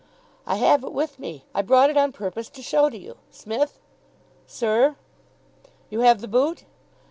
[0.47, 1.45] "I have it with me.
[1.53, 3.17] I brought it on purpose to show to you.
[3.29, 3.77] Smith!"
[4.47, 4.95] "Sir?"
[5.91, 6.63] "You have the boot?"